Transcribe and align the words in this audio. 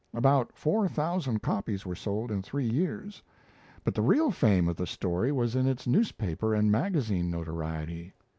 About 0.15 0.51
four 0.55 0.87
thousand 0.87 1.43
copies 1.43 1.85
were 1.85 1.93
sold 1.93 2.31
in 2.31 2.41
three 2.41 2.67
years; 2.67 3.21
but 3.83 3.93
the 3.93 4.01
real 4.01 4.31
fame 4.31 4.67
of 4.67 4.75
the 4.75 4.87
story 4.87 5.31
was 5.31 5.55
in 5.55 5.67
its 5.67 5.85
newspaper 5.85 6.55
and 6.55 6.71
magazine 6.71 7.29
notoriety. 7.29 8.11